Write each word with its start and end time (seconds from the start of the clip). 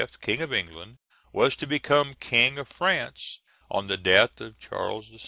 king 0.19 0.41
of 0.41 0.51
England, 0.51 0.97
was 1.31 1.55
to 1.55 1.67
become 1.67 2.15
king 2.15 2.57
of 2.57 2.67
France 2.67 3.39
on 3.69 3.85
the 3.85 3.97
death 3.97 4.41
of 4.41 4.57
Charles 4.57 5.09
VI. 5.09 5.19